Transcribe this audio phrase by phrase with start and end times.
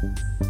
[0.00, 0.46] Bye.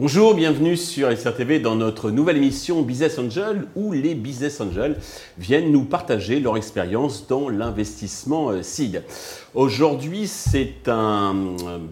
[0.00, 4.96] Bonjour, bienvenue sur SRTV dans notre nouvelle émission Business Angel où les Business Angels
[5.36, 9.02] viennent nous partager leur expérience dans l'investissement euh, seed.
[9.52, 11.34] Aujourd'hui, c'est un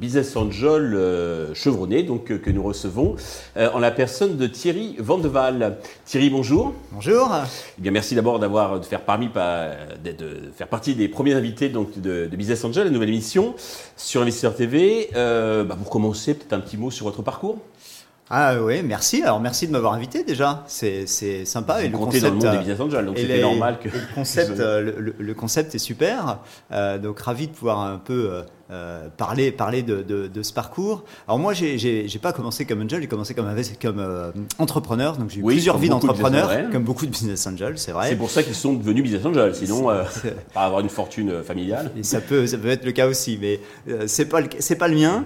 [0.00, 3.16] Business Angel euh, chevronné donc, euh, que nous recevons
[3.56, 5.76] en la personne de Thierry Vandeval.
[6.06, 6.72] Thierry, bonjour.
[6.92, 7.30] Bonjour.
[7.78, 12.00] Eh bien, merci d'abord d'avoir de faire, parmi, de faire partie des premiers invités donc,
[12.00, 13.54] de, Business Angel, la nouvelle émission
[13.98, 15.10] sur Investisseur TV.
[15.12, 17.58] bah, pour commencer, peut-être un petit mot sur votre parcours.
[18.30, 19.22] Ah oui, merci.
[19.22, 20.64] Alors merci de m'avoir invité déjà.
[20.66, 21.06] C'est
[21.44, 21.82] sympa.
[21.82, 23.88] et le concept, dans le monde des business angels, donc c'était normal que.
[23.88, 26.38] Le concept, le, le, concept est super.
[26.72, 31.04] Euh, donc ravi de pouvoir un peu euh, euh, parler, parler de, de, ce parcours.
[31.26, 33.48] Alors moi, j'ai pas commencé comme angel, j'ai commencé comme,
[33.82, 37.92] comme euh, entrepreneur, donc j'ai eu plusieurs vies d'entrepreneur, comme beaucoup de business angels, c'est
[37.92, 38.10] vrai.
[38.10, 40.04] C'est pour ça qu'ils sont devenus business angels, sinon euh,
[40.54, 41.90] pas avoir une fortune familiale.
[41.96, 43.60] Et ça peut, ça peut être le cas aussi, mais
[44.06, 45.24] c'est pas c'est pas le mien.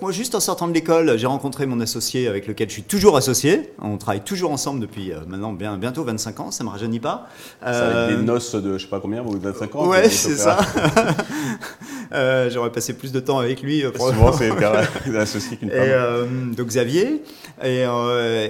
[0.00, 3.16] moi, juste en sortant de l'école, j'ai rencontré mon associé avec lequel je suis toujours
[3.16, 3.72] associé.
[3.80, 7.28] On travaille toujours ensemble depuis maintenant bien, bientôt 25 ans, ça me rajeunit pas.
[7.62, 9.86] Ça être des noces de je sais pas combien, 25 ans.
[9.86, 10.58] Ouais, c'est ça.
[12.12, 13.84] Euh, j'aurais passé plus de temps avec lui.
[13.84, 15.78] Euh, Souvent, c'est un associé qu'une femme.
[15.78, 16.26] Et, euh,
[16.56, 17.22] donc Xavier.
[17.64, 17.84] Et,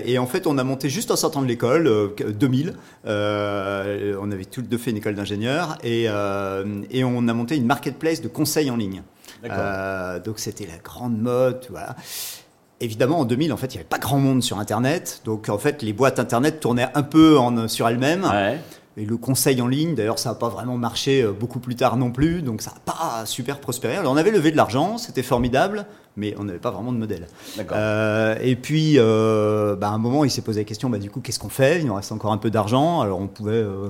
[0.04, 2.74] et, en fait, on a monté juste en sortant de l'école, 2000.
[3.04, 5.78] on avait tous les deux fait une école d'ingénieur.
[5.84, 9.02] Et, et on a monté une marketplace de conseils en ligne.
[10.24, 11.66] donc c'était la grande mode.
[11.70, 11.96] Voilà.
[12.78, 15.22] Évidemment, en 2000, en fait, il n'y avait pas grand monde sur Internet.
[15.24, 18.24] Donc, en fait, les boîtes Internet tournaient un peu en, sur elles-mêmes.
[18.24, 18.58] Ouais.
[18.96, 21.96] Et le conseil en ligne, d'ailleurs, ça n'a pas vraiment marché euh, beaucoup plus tard
[21.96, 23.96] non plus, donc ça n'a pas super prospéré.
[23.96, 27.28] Alors, on avait levé de l'argent, c'était formidable, mais on n'avait pas vraiment de modèle.
[27.72, 31.10] Euh, et puis, euh, bah, à un moment, il s'est posé la question, bah, du
[31.10, 31.80] coup, qu'est-ce qu'on fait?
[31.80, 33.88] Il nous reste encore un peu d'argent, alors on pouvait euh,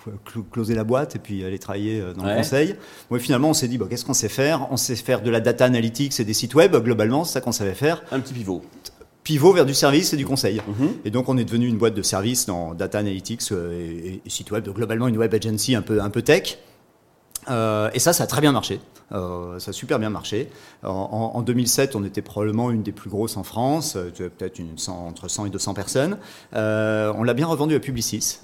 [0.50, 2.74] closer la boîte et puis aller travailler dans le conseil.
[3.10, 4.66] Moi, finalement, on s'est dit, bah, qu'est-ce qu'on sait faire?
[4.70, 7.52] On sait faire de la data analytics et des sites web, globalement, c'est ça qu'on
[7.52, 8.02] savait faire.
[8.10, 8.62] Un petit pivot
[9.28, 10.62] pivot vers du service et du conseil.
[10.66, 10.88] Mhm.
[11.04, 14.50] Et donc, on est devenu une boîte de service dans data analytics et, et, site
[14.50, 16.56] web, donc globalement une web agency un peu, un peu tech.
[17.50, 18.80] Euh, et ça, ça a très bien marché.
[19.10, 20.50] Euh, ça a super bien marché.
[20.82, 25.46] En, 2007, on était probablement une des plus grosses en France, euh, peut-être entre 100
[25.46, 26.18] et 200 personnes.
[26.52, 28.40] on l'a bien revendu à Publicis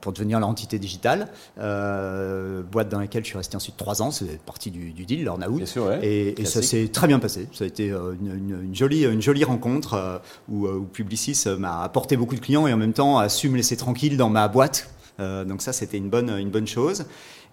[0.00, 4.10] pour devenir l'entité digitale, boîte dans laquelle je suis resté ensuite trois ans.
[4.10, 5.62] C'est partie du, deal, là en août.
[6.02, 7.48] Et, ça s'est très bien passé.
[7.52, 12.40] Ça a été une, jolie, une jolie rencontre où, où Publicis m'a apporté beaucoup de
[12.40, 14.90] clients et en même temps a su me laisser tranquille dans ma boîte.
[15.18, 17.04] donc ça, c'était une bonne, une bonne chose.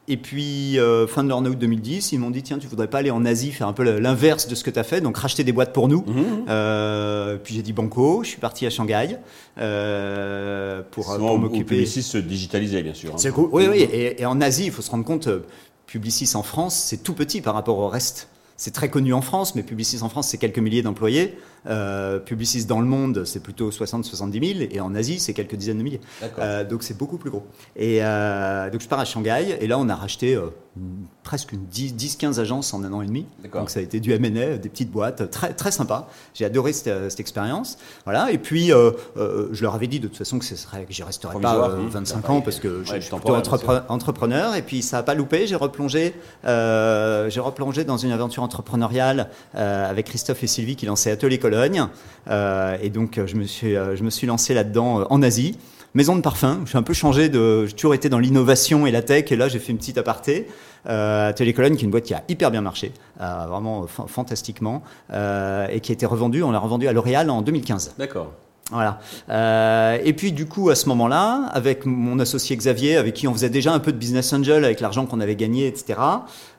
[0.08, 3.00] Et puis, euh, fin de leur août 2010, ils m'ont dit tiens, tu voudrais pas
[3.00, 5.44] aller en Asie faire un peu l'inverse de ce que tu as fait, donc racheter
[5.44, 6.04] des boîtes pour nous.
[6.06, 6.46] Mhm.
[6.48, 9.18] Euh, puis j'ai dit banco, je suis parti à Shanghai
[9.58, 11.76] euh, pour, pour m'occuper.
[11.76, 13.16] Publicis se digitaliser, bien sûr.
[13.16, 13.32] Hein.
[13.52, 13.82] Oui, oui.
[13.82, 15.28] Et, et, en Asie, il faut se rendre compte,
[15.88, 18.28] Publicis en France, c'est tout petit par rapport au reste.
[18.58, 21.38] C'est très connu en France, mais Publicis en France, c'est quelques milliers d'employés.
[21.68, 25.78] Euh, Publicis dans le monde, c'est plutôt 60-70 000, et en Asie, c'est quelques dizaines
[25.78, 26.02] de milliers.
[26.40, 27.46] Euh, donc c'est beaucoup plus gros.
[27.76, 30.50] Et euh, donc je pars à Shanghai, et là on a racheté euh,
[31.24, 33.26] presque une 10-15 agences en un an et demi.
[33.54, 36.08] Donc ça a été du M&A, des petites boîtes, très très sympa.
[36.34, 37.78] J'ai adoré cette, cette, expérience.
[38.04, 38.32] Voilà.
[38.32, 41.04] Et puis euh, je leur avais dit de toute façon que ce serait que j'y
[41.04, 43.36] resterais pas 25 ans parce que je suis plutôt
[43.90, 44.56] entrepreneur.
[44.56, 45.48] Et puis ça a pas loupé.
[45.48, 51.40] J'ai replongé, j'ai replongé dans une aventure entrepreneuriale avec Christophe et Sylvie qui lançaient Atelier
[51.40, 51.55] Colonne
[52.30, 55.58] euh, et donc, je me suis, euh, je me suis lancé là-dedans euh, en Asie.
[55.94, 57.66] Maison de parfum, je suis un peu changé de.
[57.68, 60.48] J'ai toujours été dans l'innovation et la tech, et là, j'ai fait une petite aparté.
[60.88, 65.92] Euh, Télécolonne, qui est une boîte qui a hyper bien marché, vraiment fantastiquement, et qui
[65.92, 66.44] a été revendue.
[66.44, 67.96] On l'a revendue à L'Oréal en 2015.
[67.98, 68.34] D'accord.
[68.72, 69.00] Voilà.
[69.30, 73.34] Euh, et puis du coup, à ce moment-là, avec mon associé Xavier, avec qui on
[73.34, 76.00] faisait déjà un peu de business angel avec l'argent qu'on avait gagné, etc.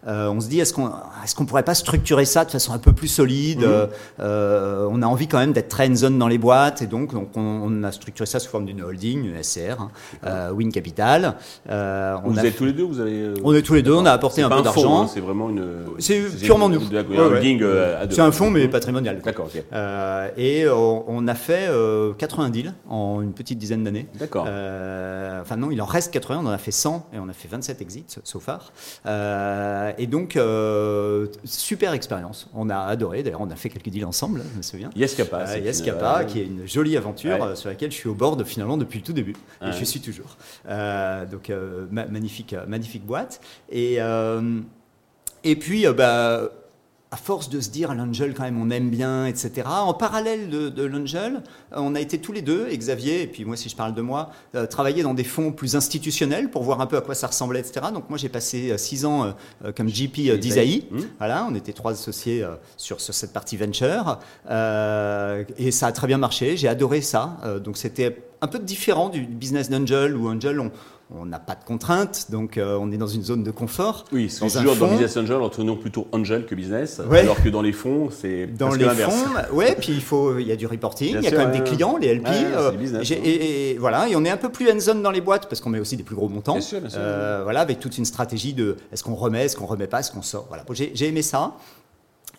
[0.07, 0.91] Euh, on se dit est-ce qu'on
[1.25, 3.89] est-ce qu'on pourrait pas structurer ça de façon un peu plus solide mmh.
[4.21, 7.83] euh, On a envie quand même d'être très zone dans les boîtes et donc, on,
[7.83, 9.91] a structuré ça sous forme d'une holding, une SCR, hein,
[10.25, 11.35] euh, Win Capital.
[11.69, 14.07] Euh, on vous êtes tous les deux, vous avez On est tous les deux, on
[14.07, 15.03] a apporté un peu d'argent.
[15.03, 15.65] Hein, c'est vraiment une.
[15.99, 16.81] C'est purement nous.
[17.17, 17.65] holding
[18.11, 19.21] C'est un fonds mais patrimonial.
[19.25, 19.49] D'accord.
[20.37, 21.69] et on, a fait
[22.19, 24.07] 80 deals en une petite dizaine d'années.
[24.19, 24.43] D'accord.
[24.43, 27.49] enfin non, il en reste 80, on en a fait 100 et on a fait
[27.49, 28.73] 27 exits so far.
[29.99, 32.49] Et donc, euh, super expérience.
[32.55, 33.23] On a adoré.
[33.23, 34.91] D'ailleurs, on a fait quelques deals ensemble, je me souviens.
[34.97, 35.15] Yes
[35.57, 35.83] Euh, yes
[36.25, 39.05] qui est une jolie aventure euh, sur laquelle je suis au bord finalement depuis le
[39.05, 39.35] tout début.
[39.63, 40.37] Et je suis toujours.
[40.69, 41.51] Euh, donc,
[41.91, 43.41] magnifique, magnifique boîte.
[43.71, 43.99] Et,
[45.45, 46.51] et puis, bah
[47.17, 49.67] à force de se dire l'Angel, quand même, on aime bien, etc.
[49.67, 51.43] En parallèle de, de l'Angel,
[51.73, 54.03] on a été tous les deux, et Xavier, et puis moi, si je parle de
[54.03, 57.29] moi, euh, travailler dans des fonds plus institutionnels pour voir un peu à quoi ça
[57.29, 57.87] ressemblait, etc.
[57.95, 59.33] Donc moi, j'ai passé euh, six ans
[59.65, 60.89] euh, comme GP euh, d'Isaïe.
[60.91, 60.99] Mmh.
[61.17, 64.19] Voilà, on était trois associés euh, sur, sur cette partie venture,
[64.51, 66.59] euh, et ça a très bien marché.
[66.59, 67.39] J'ai adoré ça.
[67.47, 70.71] Euh, donc c'était un peu différent du business d'Angel, où Angel, on
[71.15, 74.05] on n'a pas de contraintes, donc euh, on est dans une zone de confort.
[74.11, 77.01] Oui, c'est Dans un toujours dans fonds- Business Angel, entre nous plutôt Angel que business,
[77.09, 77.21] Ouais.
[77.21, 79.13] alors que dans les fonds, c'est Dans les fonds,
[79.53, 81.45] ouais, puis il faut, il y a du reporting, Bien il y a sûr, quand
[81.47, 84.25] même ouais, des clients, les LP, Ouais, euh, business, et, et- et voilà, et on
[84.25, 86.29] est un peu plus hands-on dans les boîtes parce qu'on met aussi des plus gros
[86.29, 86.55] montants.
[86.55, 86.99] Bien sûr, bien sûr.
[87.01, 90.11] Euh, voilà, avec toute une stratégie de est-ce qu'on remet, est-ce qu'on remet pas, est-ce
[90.11, 90.47] qu'on sort.
[90.49, 91.53] Voilà, j'ai aimé ça.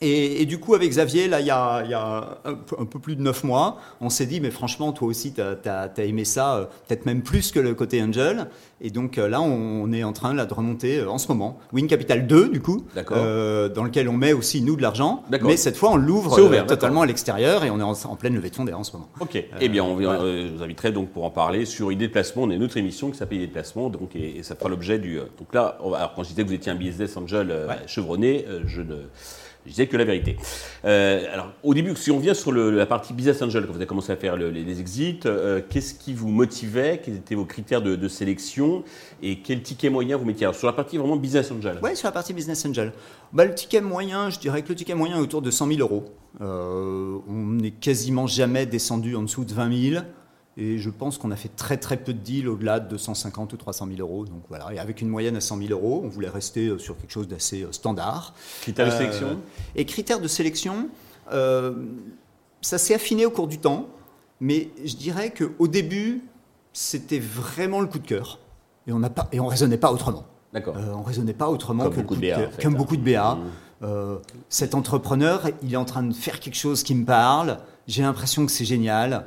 [0.02, 2.76] Et, et du coup, avec Xavier, là, il y a, il y a un, peu-
[2.80, 5.90] un peu plus de neuf mois, on s'est dit, mais franchement, toi aussi, tu as,
[5.98, 8.48] aimé ça, euh, peut-être même plus que le côté Angel.
[8.80, 9.48] Et donc euh, là, on,
[9.84, 11.58] on est en train là, de remonter euh, en ce moment.
[11.74, 15.24] Win Capital 2, du coup, euh, dans lequel on met aussi, nous, de l'argent.
[15.48, 18.36] Mais cette fois, on l'ouvre euh, totalement à l'extérieur et on est en, en pleine
[18.36, 19.10] levée de fonds en ce moment.
[19.20, 19.44] Ok.
[19.60, 20.20] eh bien, on voilà.
[20.20, 22.44] je vous inviterai donc pour en parler sur idée de placement.
[22.44, 24.70] On a une autre émission qui s'appelle idée de placement, donc et, et ça fera
[24.70, 25.16] l'objet du.
[25.16, 27.76] donc là, on va- alors quand je disais que vous étiez un business angel Ouais.
[27.88, 28.96] chevronné, je ne
[29.68, 30.38] je disais que la vérité.
[30.86, 33.86] Euh, alors, au début, si on vient sur la partie business angel, quand vous avez
[33.86, 37.02] commencé à faire le- les, exits, euh, qu'est-ce qui vous motivait?
[37.04, 38.84] Quels étaient vos critères de, sélection?
[39.22, 40.52] Et quel ticket moyen vous mettiez?
[40.54, 41.80] Sur la partie vraiment business angel.
[41.84, 42.94] Ouais, sur la partie Business Angel.
[43.34, 45.80] Bah, le ticket moyen, je dirais que le ticket moyen est autour de 100 000
[45.81, 46.06] euros.
[46.40, 50.04] Euh, on n'est quasiment jamais descendu en dessous de 20 000.
[50.57, 53.57] Et je pense qu'on a fait très très peu de deals au-delà de 250 ou
[53.57, 54.25] 300 000 euros.
[54.25, 56.98] Donc voilà, et avec une moyenne à 100 000 euros, on voulait rester euh, sur
[56.98, 58.33] quelque chose d'assez euh, standard.
[58.62, 59.39] Critères de Euh, sélection
[59.75, 60.89] Et critères de sélection,
[62.62, 63.88] ça s'est affiné au cours du temps,
[64.39, 66.24] mais je dirais qu'au début,
[66.74, 68.39] c'était vraiment le coup de cœur.
[68.88, 69.01] Et on
[69.33, 70.25] on raisonnait pas autrement.
[70.53, 70.77] D'accord.
[70.77, 72.48] Euh, on raisonnait pas autrement Comme que beaucoup coup de BA, cœur.
[72.48, 72.77] en fait, Comme hein.
[72.77, 73.36] beaucoup de BA.
[73.36, 73.39] Mmh.
[73.83, 74.18] Euh,
[74.50, 77.57] cet entrepreneur, il est en train de faire quelque chose qui me parle.
[77.88, 79.25] J'ai l'impression que c'est génial.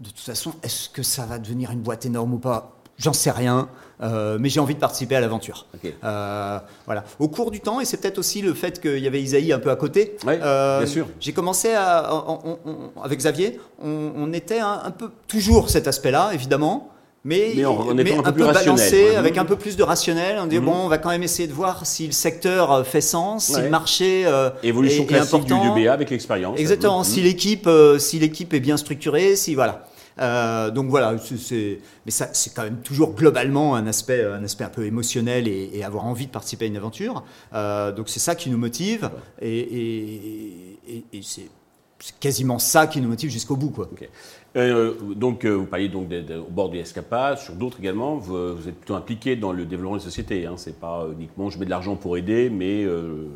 [0.00, 2.72] De toute façon, est-ce que ça va devenir une boîte énorme ou pas?
[2.98, 3.68] J'en sais rien.
[4.02, 5.66] Euh, mais j'ai envie de participer à l'aventure.
[6.04, 7.04] Euh, voilà.
[7.18, 9.58] Au cours du temps, et c'est peut-être aussi le fait qu'il y avait Isaïe un
[9.58, 10.16] peu à côté.
[10.26, 11.06] Ouais, bien sûr.
[11.20, 12.58] J'ai commencé à, on- on-
[12.96, 16.88] on- avec Xavier, on, on était un, un peu toujours cet aspect-là, évidemment.
[17.22, 19.16] Mais, Mais en- en étant un peu plus balancé, ouais.
[19.16, 20.38] avec un peu plus de rationnel.
[20.40, 20.64] On dit Mhm.
[20.64, 23.54] bon, on va quand même essayer de voir si le secteur euh, fait sens, si
[23.56, 23.62] Ouais.
[23.64, 25.74] le marché euh, Évolution est, est classique du, important.
[25.74, 26.58] du BA avec l'expérience.
[26.58, 27.00] Exactement.
[27.02, 27.04] Mmh.
[27.04, 29.86] Si l'équipe, euh, si l'équipe est bien structurée, si voilà.
[30.18, 34.64] Euh, donc voilà, c'est- mais ça, c'est quand même toujours globalement un aspect, un aspect
[34.64, 37.22] un peu émotionnel et, et avoir envie de participer à une aventure.
[37.54, 39.10] Euh, donc c'est ça qui nous motive
[39.42, 41.48] et, et- et- et c'est,
[42.18, 43.88] quasiment ça qui nous motive jusqu'au bout, quoi.
[44.56, 48.16] Euh, donc, euh, vous parliez donc de- de- au bord du SCAPA, sur d'autres également.
[48.16, 50.46] Vous, euh, vous êtes plutôt impliqué dans le développement des sociétés.
[50.46, 50.54] Hein.
[50.56, 53.26] C'est pas uniquement je mets de l'argent pour aider, mais euh,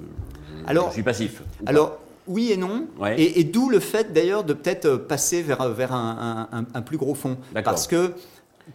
[0.65, 1.43] je, Alors- je suis passif.
[1.67, 2.87] Alors, oui et non.
[2.99, 3.21] Ouais.
[3.21, 6.83] Et, et d'où le fait d'ailleurs de peut-être passer vers, vers un, un- un- un
[6.83, 7.37] plus gros fonds.
[7.65, 8.13] Parce que,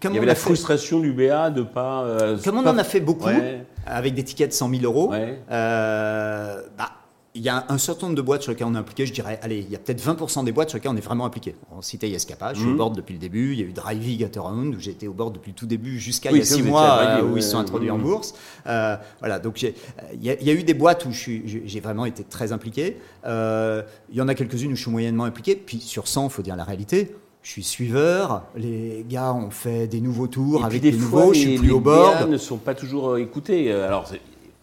[0.02, 2.06] comme il y on avait la fait- frustration du BA de pas.
[2.46, 3.66] Comme on pas- en a fait beaucoup, Ouais.
[3.86, 5.40] avec des tickets de 100 000 euros, Ouais.
[5.50, 6.90] bah,
[7.36, 9.06] il y a un certain nombre de boîtes sur lesquelles on est impliqué.
[9.06, 11.26] Je dirais, allez, il y a peut-être 20% des boîtes sur lesquelles on est vraiment
[11.26, 11.56] impliqué.
[11.72, 12.74] On citait Yescapa, je suis Mhm.
[12.74, 13.54] au board depuis le début.
[13.54, 16.00] Il y a eu Drivey, Gatoround, où j'ai été au board depuis le tout début
[16.00, 17.60] jusqu'à Oui, il y a ça, 6 vous étiez mois, euh, où ils se sont
[17.60, 18.04] introduits en mhm.
[18.04, 18.34] bourse.
[18.66, 19.74] Euh, voilà, donc il
[20.22, 21.32] y, a- il y a eu des boîtes où je
[21.66, 22.98] j'ai vraiment été très impliqué.
[23.26, 25.56] Euh, il y en a quelques-unes où je suis moyennement impliqué.
[25.56, 27.16] Puis sur 100, il faut dire la réalité.
[27.42, 31.22] Je suis suiveur, les gars ont fait des nouveaux tours Et avec des des fois,
[31.22, 32.30] nouveaux, je les, suis plus les au BA board.
[32.30, 33.72] ne sont pas toujours écoutés.
[33.72, 34.12] Alors,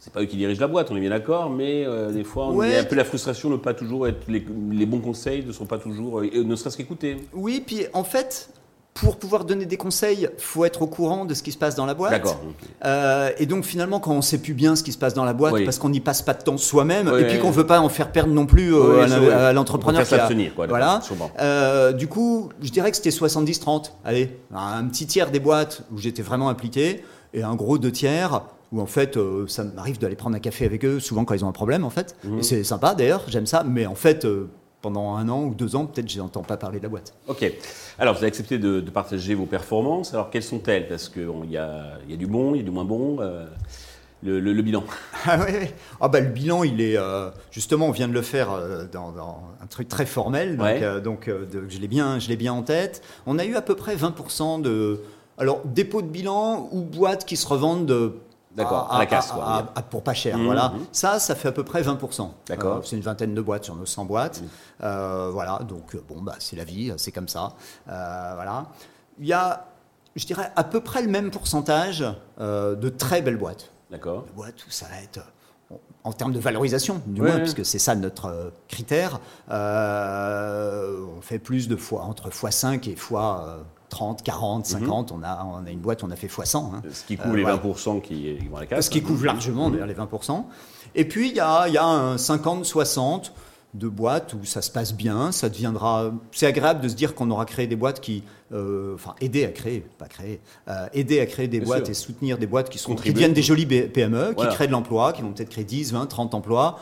[0.06, 2.46] c'est- pas eux qui dirigent la boîte, on est bien d'accord, mais euh, des fois,
[2.46, 2.68] on Ouais.
[2.68, 4.20] il y a un peu la frustration de ne pas toujours être.
[4.28, 6.20] Les, les bons conseils ne sont pas toujours.
[6.20, 7.16] euh, ne serait-ce qu'écoutés.
[7.34, 8.48] Oui, puis en fait,
[8.94, 11.84] pour pouvoir donner des conseils, faut être au courant de ce qui se passe dans
[11.84, 12.12] la boîte.
[12.12, 12.40] D'accord.
[12.86, 15.34] Euh, et donc finalement, quand on sait plus bien ce qui se passe dans la
[15.34, 15.64] boîte, Oui.
[15.64, 17.90] parce qu'on n'y passe pas de temps soi-même, Oui, et puis qu'on veut pas en
[17.90, 20.02] faire perdre non plus euh, Oui, à l'entrepreneur.
[20.06, 21.00] qui a- s'abstenir, quoi, Voilà.
[21.40, 23.92] Euh, du coup, je dirais que c'était 70-30.
[24.04, 27.02] Allez, un petit tiers des boîtes où j'étais vraiment impliqué,
[27.34, 28.40] et un gros deux tiers
[28.72, 31.44] où en fait, euh, ça m'arrive d'aller prendre un café avec eux, souvent quand ils
[31.44, 32.16] ont un problème en fait.
[32.24, 32.38] Mhm.
[32.38, 34.48] Et c'est sympa d'ailleurs, j'aime ça, mais en fait, euh,
[34.82, 37.14] pendant un an ou deux ans, peut-être je n'entends pas parler de la boîte.
[37.28, 37.50] Ok.
[37.98, 40.12] Alors, vous avez accepté de, de partager vos performances.
[40.14, 40.86] Alors, quelles sont-elles?
[40.86, 43.16] Parce qu'il y a, y a du bon, il y a du moins bon.
[43.20, 43.46] euh,
[44.22, 44.84] le, le- le bilan.
[45.26, 45.74] Ah ouais, ouais.
[46.00, 46.96] Ah bah le bilan, il est
[47.50, 48.48] justement, on vient de le faire
[48.92, 51.00] dans, dans un truc très formel, donc, Ouais.
[51.00, 53.02] donc de- je l'ai bien, je bien en tête.
[53.26, 55.00] On a eu à peu près 20% de,
[55.36, 58.12] alors dépôt de bilan ou boîtes qui se revendent.
[58.56, 60.72] D'accord, à la casse, quoi, à- pour pas cher, Mhm, voilà.
[60.92, 62.32] Ça, ça fait à peu près 20%.
[62.48, 62.78] D'accord.
[62.78, 64.40] Euh, c'est une vingtaine de boîtes sur nos 100 boîtes.
[64.40, 64.48] Mhm.
[64.84, 67.52] Euh, voilà, donc euh, bon, bah, c'est la vie, c'est comme ça.
[67.88, 68.66] Euh, voilà.
[69.18, 69.66] Il y a,
[70.16, 72.04] je dirais, à peu près le même pourcentage
[72.40, 74.24] euh, de très belles boîtes D'accord.
[74.34, 75.20] boîte où ça va être
[76.04, 79.18] en termes de valorisation, du moins, puisque c'est ça notre critère,
[79.50, 83.08] on fait plus de fois, entre x5 et x
[83.88, 85.12] 30, 40, 50.
[85.12, 86.56] On, a, on a une boîte, on a fait x100.
[86.56, 86.82] Hein.
[86.92, 88.86] Ce qui couvre les 20% qui, vont à la casse.
[88.86, 90.44] Ce qui couvre largement, d'ailleurs, les 20%.
[90.94, 93.32] Et puis, il y a, y a un 50, 60
[93.74, 96.10] de boîtes où ça se passe bien, ça deviendra.
[96.32, 99.50] C'est agréable de se dire qu'on aura créé des boîtes qui, euh, enfin, aider à
[99.50, 102.94] créer, pas créer, euh, aider à créer des boîtes et soutenir des boîtes qui sont,
[102.94, 106.06] qui deviennent des jolies PME, qui créent de l'emploi, qui vont peut-être créer 10, 20,
[106.06, 106.78] 30 emplois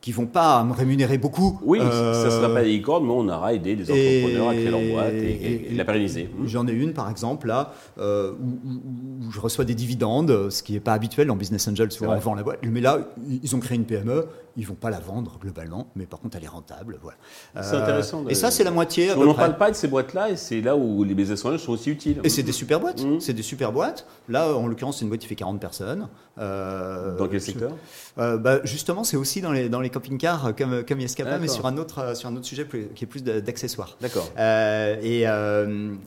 [0.00, 1.58] qui vont pas me rémunérer beaucoup.
[1.62, 4.70] Oui, ça ne sera pas des licornes, mais on aura aidé des entrepreneurs à créer
[4.70, 6.30] leur boîte et, la pérenniser.
[6.44, 10.80] J'en ai une, par exemple, là, euh, où, je reçois des dividendes, ce qui n'est
[10.80, 12.60] pas habituel en Business Angel, souvent on vend la boîte.
[12.62, 12.98] Mais là,
[13.42, 14.26] ils ont créé une PME,
[14.56, 16.98] ils vont pas la vendre globalement, mais par contre, elle est rentable.
[17.02, 17.18] Voilà.
[17.62, 18.24] C'est intéressant.
[18.28, 19.12] Et ça, c'est la moitié.
[19.12, 21.72] On n'en parle pas de ces boîtes-là, et c'est là où les business angels sont
[21.72, 22.20] aussi utiles.
[22.24, 23.04] Et c'est des super boîtes.
[23.04, 23.20] Mmh.
[23.20, 24.06] C'est des super boîtes.
[24.28, 26.08] Là, en l'occurrence, c'est une boîte qui fait 40 personnes.
[26.38, 27.72] Euh, dans quel secteur?
[28.18, 31.66] euh, bah, Justement, c'est aussi dans les, dans les camping-cars comme, comme Yescapa, mais sur
[31.66, 33.96] un, autre, sur un autre sujet qui est plus d'accessoires.
[34.00, 34.30] D'accord.
[34.38, 35.22] Euh, et,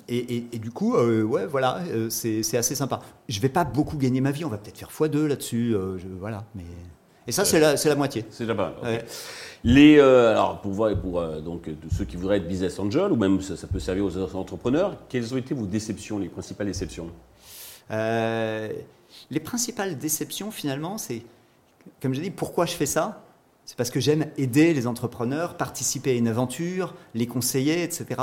[0.09, 2.99] et, et, du coup, ouais, voilà, c'est assez sympa.
[3.27, 5.75] Je vais pas beaucoup gagner ma vie, on va peut-être faire x2 là-dessus.
[6.19, 6.63] voilà, mais.
[7.25, 8.25] Et ça, c'est la, la, moitié.
[8.29, 8.73] C'est déjà pas
[9.63, 13.55] Les, alors, pour, voir, pour donc, ceux qui voudraient être business angel, ou même ça,
[13.55, 17.09] ça, peut servir aux entrepreneurs, quelles ont été vos déceptions, les principales déceptions?
[19.29, 21.23] Les principales déceptions, finalement, c'est,
[22.01, 23.22] comme j'ai dit, pourquoi je fais ça?
[23.65, 28.21] C'est parce que j'aime aider les entrepreneurs, participer à une aventure, les conseiller, etc.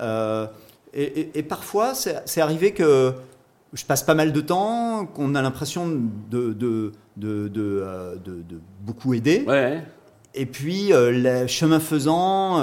[0.00, 0.46] Euh,
[0.94, 3.12] et, parfois, c'est arrivé que
[3.74, 8.14] je passe pas mal de temps, qu'on a l'impression de, de, de, de, euh,
[8.80, 9.44] beaucoup aider.
[10.34, 12.58] Et puis, euh, le chemin faisant,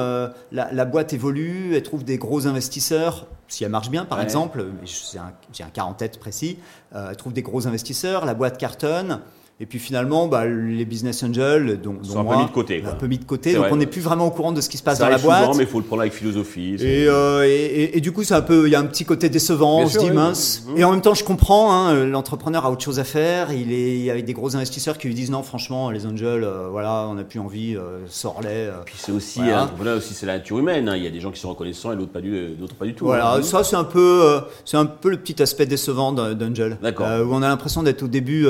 [0.51, 5.19] la, boîte évolue, elle trouve des gros investisseurs si elle marche bien, par exemple, j'ai
[5.19, 6.57] un, un, cas en tête précis,
[6.95, 9.21] elle trouve des gros investisseurs, la boîte cartonne,
[9.57, 12.83] et puis finalement, bah, les business angels, dont, sont un peu mis de côté.
[12.85, 14.75] Un peu mis de côté, donc on n'est plus vraiment au courant de ce qui
[14.75, 15.55] se passe dans la boîte.
[15.55, 16.75] mais il faut le prendre avec philosophie.
[16.81, 19.79] Euh, et, et, du coup, c'est un peu, il y a un petit côté décevant.
[19.79, 20.65] on se dit mince.
[20.75, 21.71] Et en même temps, je comprends.
[21.71, 23.53] Hein, l'entrepreneur a autre chose à faire.
[23.53, 27.07] Il est avec des gros investisseurs qui lui disent non, franchement, les angels, euh, voilà,
[27.09, 28.71] on n'a plus envie, euh, sors-les.
[28.83, 29.39] Puis c'est aussi,
[29.77, 29.95] voilà.
[29.95, 30.89] aussi c'est la nature humaine.
[30.89, 30.97] Hein.
[30.97, 32.93] Il y a des gens qui sont reconnaissants et d'autres pas du, d'autres pas du
[32.93, 33.05] tout.
[33.05, 33.41] Voilà, hein.
[33.41, 36.77] ça c'est un peu, c'est un peu le petit aspect décevant d'Angel.
[36.81, 37.07] D'accord.
[37.25, 38.45] où on a l'impression d'être au début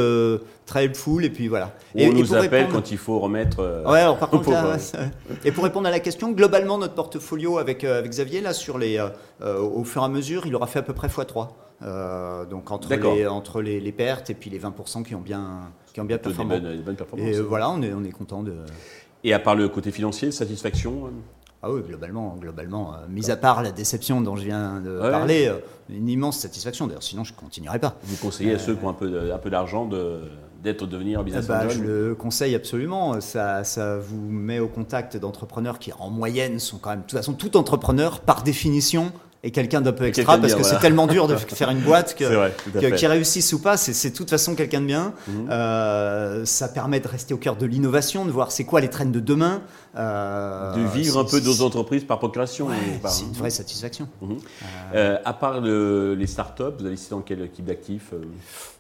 [0.66, 1.74] très et puis voilà.
[1.96, 3.60] et, on nous appelle quand il faut remettre.
[3.60, 4.52] Euh, ouais, alors par contre,
[5.44, 8.78] et pour répondre à la question, globalement notre portfolio avec, euh, avec Xavier là sur
[8.78, 8.98] les,
[9.42, 11.50] euh, au fur et à mesure, il aura fait à peu près x3.
[12.50, 16.02] donc entre les, entre les, les, pertes et puis les 20% qui ont bien qui
[16.02, 16.62] ont bien performé.
[17.18, 18.54] Et voilà, on est on est content de.
[19.24, 21.10] Et à part le côté financier, satisfaction.
[21.64, 25.52] Ah oui, globalement, globalement, mis à part la déception dont je viens de parler,
[25.90, 26.86] une immense satisfaction.
[26.86, 27.96] D'ailleurs, sinon je continuerai pas.
[28.04, 30.22] Vous conseillez à ceux qui ont un peu, un peu d'argent de
[30.66, 33.22] d'être devenir business bah, Je le conseille absolument.
[33.22, 37.00] Ça, ça vous met au contact d'entrepreneurs qui, en moyenne, sont quand même.
[37.00, 39.14] De toute façon, tout entrepreneur, par définition,
[39.46, 42.50] est quelqu'un d'un peu extra parce que c'est tellement dur de faire une boîte que,
[42.74, 45.14] que qui réussisse ou pas, c'est de toute façon quelqu'un de bien.
[45.28, 45.48] Mhm.
[45.50, 49.06] euh, ça permet de rester au cœur de l'innovation, de voir c'est quoi les trends
[49.06, 49.62] de demain.
[49.98, 52.68] Euh, de vivre un peu nos entreprises par procuration.
[53.08, 54.10] c'est une vraie satisfaction.
[54.94, 58.14] Euh, à part le, les startups, vous avez cité dans quel type d'actifs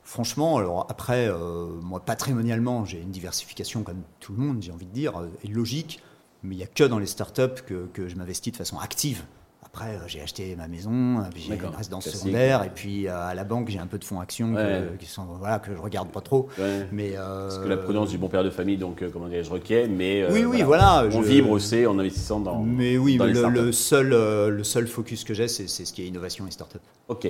[0.04, 4.86] Franchement, alors après, euh, moi patrimonialement, j'ai une diversification comme tout le monde, j'ai envie
[4.86, 6.02] de dire, et logique,
[6.44, 9.24] mais il n'y a que dans les startups que, que je m'investis de façon active.
[9.76, 13.34] Après, euh, j'ai acheté ma maison, euh, j'ai une résidence secondaire, et puis euh, à
[13.34, 16.08] la banque, j'ai un peu de fonds actions que, qui sont, voilà, que je regarde
[16.12, 16.48] pas trop.
[16.94, 19.90] Mais, Parce que la prudence du bon père de famille, donc, comment dire, je requiers,
[19.90, 22.64] mais oui, oui, voilà, on vibre aussi en investissant dans.
[22.64, 26.52] Mais oui, le, seul, le seul focus que j'ai, c'est ce qui est innovation et
[26.52, 26.82] start-up.
[27.10, 27.28] Ok.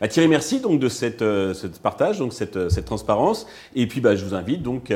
[0.00, 3.48] Bah, Thierry, merci donc de cette, ce partage, donc cette, cette transparence.
[3.74, 4.92] Et puis, bah, je vous invite donc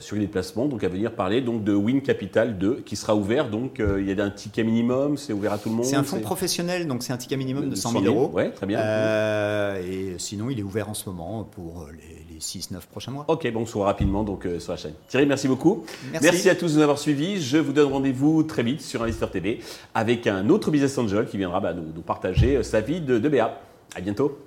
[0.00, 3.50] sur les déplacements donc à venir parler donc de Win Capital 2 qui sera ouvert.
[3.50, 5.84] Donc, il y a un ticket minimum, c'est ouvert à tout le monde.
[5.84, 8.30] C'est un fonds professionnel, donc c'est un ticket minimum de 100 000 euros.
[8.32, 8.78] Ouais, très bien.
[8.78, 13.24] Euh, et sinon, il est ouvert en ce moment pour les, 6-9 prochains mois.
[13.28, 14.94] Ok, bon, on se voit rapidement donc, euh, sur la chaîne.
[15.08, 15.84] Thierry, merci beaucoup.
[16.10, 16.50] Merci.
[16.50, 17.40] à tous de nous avoir suivis.
[17.40, 19.60] Je vous donne rendez-vous très vite sur Investor TV
[19.94, 23.28] avec un autre business angel qui viendra bah, nous, partager euh, sa vie de, de
[23.28, 23.60] BA.
[23.94, 24.38] À bientôt.